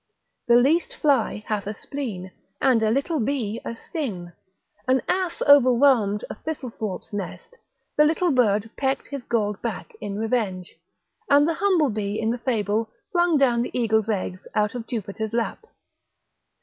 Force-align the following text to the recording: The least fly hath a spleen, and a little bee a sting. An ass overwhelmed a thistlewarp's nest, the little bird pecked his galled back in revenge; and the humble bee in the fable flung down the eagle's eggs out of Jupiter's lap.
The 0.47 0.55
least 0.55 0.95
fly 0.95 1.43
hath 1.45 1.67
a 1.67 1.75
spleen, 1.75 2.31
and 2.59 2.81
a 2.81 2.89
little 2.89 3.19
bee 3.19 3.61
a 3.63 3.75
sting. 3.75 4.31
An 4.87 5.03
ass 5.07 5.43
overwhelmed 5.43 6.25
a 6.27 6.33
thistlewarp's 6.33 7.13
nest, 7.13 7.55
the 7.97 8.03
little 8.03 8.31
bird 8.31 8.71
pecked 8.75 9.09
his 9.09 9.21
galled 9.21 9.61
back 9.61 9.93
in 10.01 10.17
revenge; 10.17 10.75
and 11.29 11.47
the 11.47 11.53
humble 11.53 11.91
bee 11.91 12.19
in 12.19 12.31
the 12.31 12.39
fable 12.39 12.89
flung 13.11 13.37
down 13.37 13.61
the 13.61 13.77
eagle's 13.79 14.09
eggs 14.09 14.39
out 14.55 14.73
of 14.73 14.87
Jupiter's 14.87 15.33
lap. 15.33 15.67